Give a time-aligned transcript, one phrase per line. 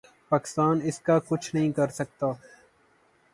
[0.31, 2.31] پاکستان اس کا کچھ نہیں کر سکتا۔